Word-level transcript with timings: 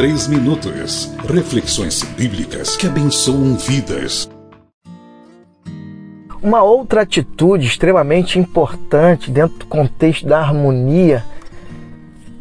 três 0.00 0.26
minutos. 0.26 1.12
Reflexões 1.28 2.02
bíblicas 2.02 2.74
que 2.74 2.86
abençoam 2.86 3.54
vidas. 3.54 4.30
Uma 6.42 6.62
outra 6.62 7.02
atitude 7.02 7.66
extremamente 7.66 8.38
importante 8.38 9.30
dentro 9.30 9.58
do 9.58 9.66
contexto 9.66 10.26
da 10.26 10.38
harmonia, 10.38 11.22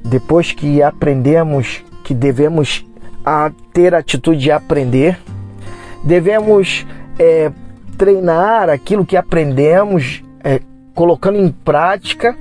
depois 0.05 0.53
que 0.53 0.81
aprendemos 0.81 1.83
que 2.05 2.13
devemos 2.13 2.85
a 3.25 3.51
ter 3.73 3.93
a 3.93 3.97
atitude 3.97 4.39
de 4.39 4.51
aprender, 4.53 5.19
devemos 6.01 6.87
é, 7.19 7.51
treinar 7.97 8.69
aquilo 8.69 9.05
que 9.05 9.17
aprendemos, 9.17 10.23
é, 10.45 10.61
colocando 10.95 11.37
em 11.37 11.51
prática. 11.51 12.37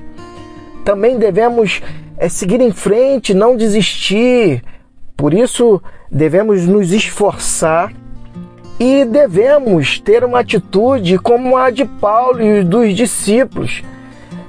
Também 0.85 1.19
devemos 1.19 1.83
é, 2.17 2.29
seguir 2.29 2.61
em 2.61 2.71
frente, 2.71 3.35
não 3.35 3.57
desistir. 3.57 4.63
Por 5.19 5.35
isso, 5.35 5.83
devemos 6.09 6.65
nos 6.65 6.93
esforçar 6.93 7.93
e 8.79 9.05
devemos 9.05 9.99
ter 9.99 10.23
uma 10.23 10.39
atitude 10.39 11.19
como 11.19 11.57
a 11.57 11.71
de 11.71 11.85
Paulo 11.85 12.41
e 12.41 12.63
dos 12.63 12.95
discípulos, 12.95 13.83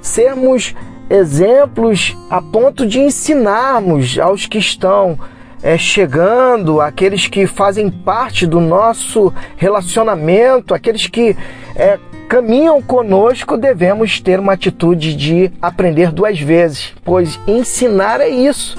sermos 0.00 0.72
exemplos 1.10 2.16
a 2.30 2.40
ponto 2.40 2.86
de 2.86 3.00
ensinarmos 3.00 4.16
aos 4.16 4.46
que 4.46 4.58
estão 4.58 5.18
é, 5.60 5.76
chegando, 5.76 6.80
aqueles 6.80 7.26
que 7.26 7.48
fazem 7.48 7.90
parte 7.90 8.46
do 8.46 8.60
nosso 8.60 9.34
relacionamento, 9.56 10.72
aqueles 10.72 11.08
que 11.08 11.36
é, 11.74 11.98
caminham 12.28 12.80
conosco, 12.80 13.56
devemos 13.56 14.20
ter 14.20 14.38
uma 14.38 14.52
atitude 14.52 15.16
de 15.16 15.50
aprender 15.60 16.12
duas 16.12 16.38
vezes, 16.38 16.92
pois 17.04 17.40
ensinar 17.44 18.20
é 18.20 18.28
isso, 18.28 18.78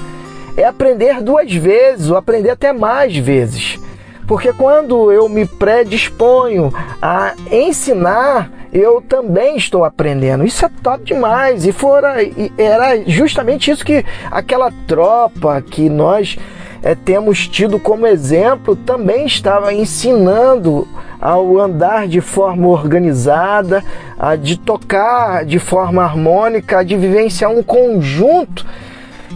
é 0.56 0.64
aprender 0.64 1.20
duas 1.20 1.52
vezes, 1.52 2.10
ou 2.10 2.16
aprender 2.16 2.50
até 2.50 2.72
mais 2.72 3.16
vezes. 3.16 3.78
Porque 4.26 4.52
quando 4.52 5.12
eu 5.12 5.28
me 5.28 5.44
predisponho 5.44 6.72
a 7.00 7.34
ensinar, 7.50 8.50
eu 8.72 9.02
também 9.02 9.56
estou 9.56 9.84
aprendendo. 9.84 10.44
Isso 10.44 10.64
é 10.64 10.70
top 10.82 11.04
demais. 11.04 11.66
E 11.66 11.72
fora, 11.72 12.16
era 12.56 13.02
justamente 13.06 13.70
isso 13.70 13.84
que 13.84 14.04
aquela 14.30 14.72
tropa 14.86 15.60
que 15.60 15.90
nós 15.90 16.38
é, 16.82 16.94
temos 16.94 17.46
tido 17.46 17.78
como 17.78 18.06
exemplo 18.06 18.74
também 18.74 19.26
estava 19.26 19.72
ensinando 19.74 20.88
ao 21.20 21.58
andar 21.58 22.08
de 22.08 22.20
forma 22.20 22.66
organizada, 22.66 23.84
a 24.18 24.34
de 24.34 24.58
tocar 24.58 25.44
de 25.44 25.58
forma 25.58 26.02
harmônica, 26.02 26.84
de 26.84 26.96
vivenciar 26.96 27.50
um 27.50 27.62
conjunto 27.62 28.66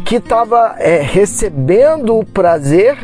que 0.05 0.17
estava 0.17 0.77
é, 0.79 1.01
recebendo 1.01 2.19
o 2.19 2.25
prazer 2.25 2.97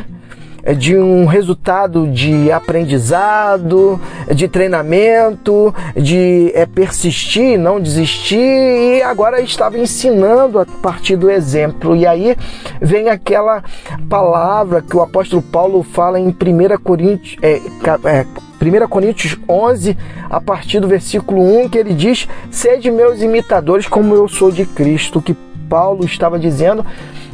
é 0.65 0.75
de 0.75 0.97
um 0.97 1.27
resultado 1.27 2.07
de 2.07 2.53
aprendizado, 2.53 4.01
de 4.33 4.47
treinamento, 4.47 5.75
de 5.97 6.53
é, 6.55 6.65
persistir, 6.67 7.59
não 7.59 7.81
desistir, 7.81 8.39
e 8.39 9.03
agora 9.03 9.41
estava 9.41 9.77
ensinando 9.77 10.61
a 10.61 10.67
partir 10.81 11.17
do 11.17 11.29
exemplo. 11.29 11.97
E 11.97 12.07
aí 12.07 12.37
vem 12.81 13.09
aquela 13.09 13.65
palavra 14.09 14.81
que 14.81 14.97
o 14.97 15.03
apóstolo 15.03 15.43
Paulo 15.43 15.83
fala 15.83 16.20
em 16.20 16.29
1 16.29 16.35
Coríntios. 16.83 17.37
É, 17.43 17.61
é, 18.05 18.27
1 18.63 18.89
Coríntios 18.89 19.37
11, 19.48 19.98
a 20.31 20.41
partir 20.41 20.79
do 20.79 20.87
versículo 20.87 21.43
1, 21.65 21.70
que 21.70 21.79
ele 21.79 21.93
diz: 21.93 22.29
Sede 22.53 22.89
meus 22.89 23.20
imitadores, 23.20 23.89
como 23.89 24.15
eu 24.15 24.29
sou 24.29 24.53
de 24.53 24.65
Cristo. 24.65 25.20
Que 25.20 25.35
Paulo 25.73 26.05
estava 26.05 26.39
dizendo, 26.39 26.84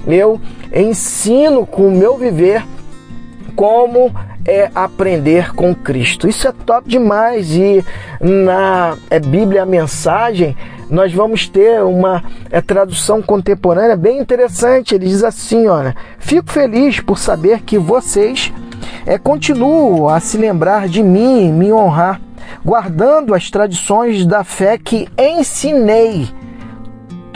eu 0.06 0.40
ensino 0.72 1.66
com 1.66 1.88
o 1.88 1.90
meu 1.90 2.16
viver 2.16 2.64
como 3.56 4.14
é 4.46 4.70
aprender 4.72 5.52
com 5.56 5.74
Cristo. 5.74 6.28
Isso 6.28 6.46
é 6.46 6.52
top 6.52 6.88
demais 6.88 7.50
e 7.50 7.84
na 8.20 8.96
é, 9.10 9.18
Bíblia 9.18 9.64
a 9.64 9.66
mensagem 9.66 10.56
nós 10.88 11.12
vamos 11.12 11.48
ter 11.48 11.82
uma 11.82 12.22
é, 12.48 12.60
tradução 12.60 13.20
contemporânea 13.20 13.96
bem 13.96 14.20
interessante. 14.20 14.94
Ele 14.94 15.08
diz 15.08 15.24
assim, 15.24 15.66
olha, 15.66 15.96
fico 16.20 16.52
feliz 16.52 17.00
por 17.00 17.18
saber 17.18 17.62
que 17.62 17.76
vocês 17.76 18.52
é, 19.04 19.18
continuam 19.18 20.08
a 20.08 20.20
se 20.20 20.38
lembrar 20.38 20.86
de 20.86 21.02
mim, 21.02 21.52
me 21.52 21.72
honrar, 21.72 22.20
guardando 22.64 23.34
as 23.34 23.50
tradições 23.50 24.24
da 24.24 24.44
fé 24.44 24.78
que 24.78 25.08
ensinei. 25.18 26.37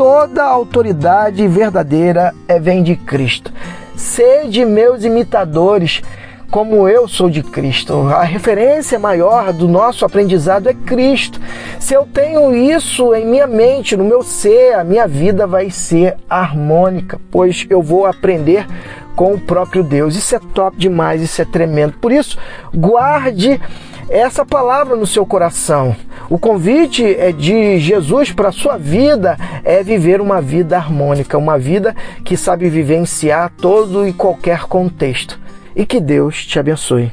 Toda 0.04 0.42
a 0.42 0.48
autoridade 0.48 1.46
verdadeira 1.46 2.34
é 2.48 2.58
vem 2.58 2.82
de 2.82 2.96
Cristo. 2.96 3.52
Sede 3.94 4.64
meus 4.64 5.04
imitadores, 5.04 6.02
como 6.50 6.88
eu 6.88 7.06
sou 7.06 7.30
de 7.30 7.40
Cristo. 7.40 8.08
A 8.08 8.24
referência 8.24 8.98
maior 8.98 9.52
do 9.52 9.68
nosso 9.68 10.04
aprendizado 10.04 10.68
é 10.68 10.74
Cristo. 10.74 11.40
Se 11.78 11.94
eu 11.94 12.04
tenho 12.04 12.52
isso 12.52 13.14
em 13.14 13.24
minha 13.24 13.46
mente, 13.46 13.96
no 13.96 14.02
meu 14.02 14.24
ser, 14.24 14.74
a 14.74 14.82
minha 14.82 15.06
vida 15.06 15.46
vai 15.46 15.70
ser 15.70 16.16
harmônica, 16.28 17.20
pois 17.30 17.64
eu 17.70 17.80
vou 17.80 18.04
aprender 18.04 18.66
com 19.14 19.34
o 19.34 19.40
próprio 19.40 19.82
Deus. 19.82 20.16
Isso 20.16 20.34
é 20.34 20.38
top 20.38 20.76
demais, 20.76 21.22
isso 21.22 21.40
é 21.40 21.44
tremendo. 21.44 21.94
Por 21.94 22.12
isso, 22.12 22.38
guarde 22.74 23.60
essa 24.08 24.44
palavra 24.44 24.96
no 24.96 25.06
seu 25.06 25.24
coração. 25.24 25.96
O 26.28 26.38
convite 26.38 27.04
é 27.04 27.32
de 27.32 27.78
Jesus 27.78 28.32
para 28.32 28.48
a 28.48 28.52
sua 28.52 28.76
vida 28.76 29.36
é 29.64 29.82
viver 29.82 30.20
uma 30.20 30.40
vida 30.40 30.76
harmônica, 30.76 31.38
uma 31.38 31.58
vida 31.58 31.96
que 32.24 32.36
sabe 32.36 32.68
vivenciar 32.68 33.50
todo 33.56 34.06
e 34.06 34.12
qualquer 34.12 34.64
contexto. 34.64 35.40
E 35.74 35.86
que 35.86 35.98
Deus 36.00 36.44
te 36.44 36.58
abençoe. 36.58 37.10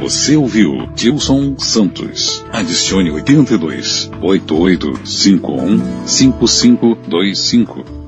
Você 0.00 0.36
ouviu 0.36 0.88
Gilson 0.94 1.58
Santos. 1.58 2.44
Adicione 2.52 3.10
82 3.10 4.10
8851 4.22 6.06
5525. 6.06 7.99